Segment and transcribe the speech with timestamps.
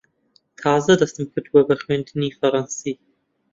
[0.59, 2.93] تازە دەستم کردووە بە خوێندنی فەڕەنسی.